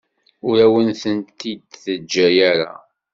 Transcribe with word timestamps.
Ur 0.47 0.55
awen-tent-id-teǧǧa 0.65 2.27
ara. 2.51 2.73